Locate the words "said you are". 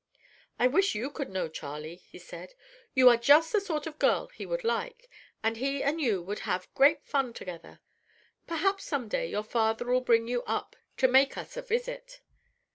2.17-3.17